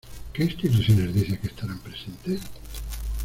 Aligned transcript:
¿Qué 0.33 0.45
instituciones 0.45 1.13
dices 1.13 1.37
que 1.37 1.45
estarán 1.45 1.77
presentes? 1.77 2.41